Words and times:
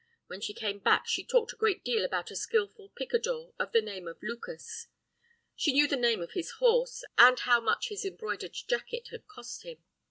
When 0.25 0.41
she 0.41 0.55
came 0.55 0.79
back 0.79 1.03
she 1.05 1.23
talked 1.23 1.53
a 1.53 1.55
great 1.55 1.83
deal 1.83 2.03
about 2.03 2.31
a 2.31 2.35
skilful 2.35 2.89
picador 2.95 3.53
of 3.59 3.71
the 3.71 3.83
name 3.83 4.07
of 4.07 4.17
Lucas. 4.23 4.87
She 5.55 5.73
knew 5.73 5.87
the 5.87 5.95
name 5.95 6.23
of 6.23 6.31
his 6.31 6.53
horse, 6.53 7.03
and 7.19 7.37
how 7.39 7.61
much 7.61 7.89
his 7.89 8.03
embroidered 8.03 8.53
jacket 8.67 9.09
had 9.11 9.27
cost 9.27 9.61
him. 9.61 9.83